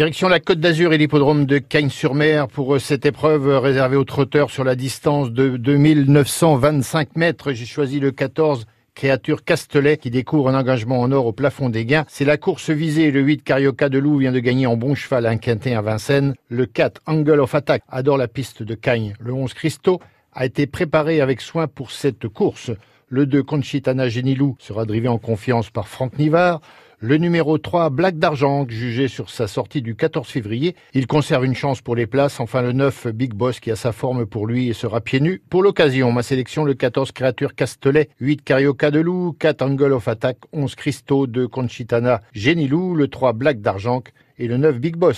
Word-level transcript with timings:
Direction 0.00 0.28
la 0.28 0.40
Côte 0.40 0.60
d'Azur 0.60 0.94
et 0.94 0.96
l'hippodrome 0.96 1.44
de 1.44 1.58
Cagnes-sur-Mer 1.58 2.48
pour 2.48 2.74
euh, 2.74 2.78
cette 2.78 3.04
épreuve 3.04 3.58
réservée 3.58 3.98
aux 3.98 4.04
trotteurs 4.04 4.50
sur 4.50 4.64
la 4.64 4.74
distance 4.74 5.30
de 5.30 5.58
2925 5.58 7.16
mètres. 7.16 7.52
J'ai 7.52 7.66
choisi 7.66 8.00
le 8.00 8.10
14 8.10 8.64
créature 8.94 9.44
Castelet 9.44 9.98
qui 9.98 10.08
découvre 10.08 10.48
un 10.48 10.58
engagement 10.58 11.02
en 11.02 11.12
or 11.12 11.26
au 11.26 11.32
plafond 11.32 11.68
des 11.68 11.84
gains. 11.84 12.06
C'est 12.08 12.24
la 12.24 12.38
course 12.38 12.70
visée. 12.70 13.10
Le 13.10 13.20
8 13.20 13.44
Carioca 13.44 13.90
de 13.90 13.98
Loup 13.98 14.16
vient 14.16 14.32
de 14.32 14.40
gagner 14.40 14.66
en 14.66 14.78
bon 14.78 14.94
cheval 14.94 15.26
un 15.26 15.36
quintet 15.36 15.74
à 15.74 15.82
Vincennes. 15.82 16.34
Le 16.48 16.64
4 16.64 17.02
Angle 17.04 17.38
of 17.38 17.54
Attack 17.54 17.82
adore 17.90 18.16
la 18.16 18.26
piste 18.26 18.62
de 18.62 18.74
Cagnes. 18.74 19.12
Le 19.20 19.34
11 19.34 19.52
Christo 19.52 20.00
a 20.32 20.46
été 20.46 20.66
préparé 20.66 21.20
avec 21.20 21.42
soin 21.42 21.66
pour 21.66 21.90
cette 21.90 22.26
course. 22.26 22.70
Le 23.10 23.26
2 23.26 23.42
Conchitana 23.42 24.08
Genilou 24.08 24.56
sera 24.60 24.86
drivé 24.86 25.08
en 25.08 25.18
confiance 25.18 25.68
par 25.68 25.88
Franck 25.88 26.18
Nivard. 26.18 26.62
Le 27.02 27.16
numéro 27.16 27.56
3, 27.56 27.88
Black 27.88 28.18
d'Argent, 28.18 28.66
jugé 28.68 29.08
sur 29.08 29.30
sa 29.30 29.46
sortie 29.46 29.80
du 29.80 29.94
14 29.94 30.28
février. 30.28 30.76
Il 30.92 31.06
conserve 31.06 31.46
une 31.46 31.54
chance 31.54 31.80
pour 31.80 31.96
les 31.96 32.06
places. 32.06 32.40
Enfin, 32.40 32.60
le 32.60 32.72
9, 32.72 33.06
Big 33.06 33.32
Boss, 33.32 33.58
qui 33.58 33.70
a 33.70 33.76
sa 33.76 33.92
forme 33.92 34.26
pour 34.26 34.46
lui 34.46 34.68
et 34.68 34.74
sera 34.74 35.00
pieds 35.00 35.20
nus. 35.20 35.40
Pour 35.48 35.62
l'occasion, 35.62 36.12
ma 36.12 36.22
sélection, 36.22 36.62
le 36.62 36.74
14, 36.74 37.12
Créature 37.12 37.54
Castelet, 37.54 38.10
8, 38.20 38.44
Carioca 38.44 38.90
de 38.90 39.00
Loup, 39.00 39.34
4, 39.38 39.62
Angle 39.62 39.94
of 39.94 40.08
Attack, 40.08 40.36
11, 40.52 40.74
Christo, 40.74 41.26
2, 41.26 41.48
Conchitana, 41.48 42.20
Genilou, 42.34 42.94
le 42.94 43.08
3, 43.08 43.32
Black 43.32 43.62
d'Argent 43.62 44.02
et 44.38 44.46
le 44.46 44.58
9, 44.58 44.78
Big 44.78 44.96
Boss. 44.96 45.16